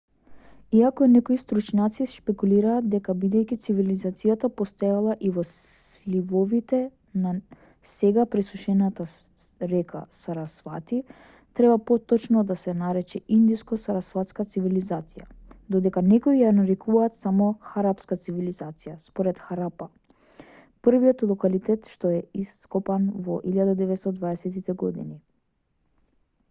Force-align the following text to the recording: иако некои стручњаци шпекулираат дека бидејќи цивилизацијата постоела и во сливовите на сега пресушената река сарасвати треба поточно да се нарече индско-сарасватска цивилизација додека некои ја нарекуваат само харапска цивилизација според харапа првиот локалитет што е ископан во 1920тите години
иако 0.75 1.05
некои 1.09 1.35
стручњаци 1.39 2.05
шпекулираат 2.11 2.85
дека 2.93 3.13
бидејќи 3.23 3.57
цивилизацијата 3.65 4.49
постоела 4.61 5.11
и 5.27 5.29
во 5.35 5.43
сливовите 5.49 6.79
на 7.25 7.33
сега 7.89 8.25
пресушената 8.35 9.05
река 9.73 10.01
сарасвати 10.21 11.01
треба 11.59 11.77
поточно 11.91 12.43
да 12.53 12.57
се 12.63 12.73
нарече 12.79 13.21
индско-сарасватска 13.37 14.47
цивилизација 14.55 15.29
додека 15.77 16.03
некои 16.13 16.41
ја 16.41 16.55
нарекуваат 16.61 17.17
само 17.21 17.49
харапска 17.73 18.17
цивилизација 18.23 18.95
според 19.05 19.43
харапа 19.51 19.89
првиот 20.89 21.21
локалитет 21.33 21.93
што 21.97 22.15
е 22.21 22.25
ископан 22.45 23.05
во 23.29 23.37
1920тите 23.55 24.81
години 24.85 25.21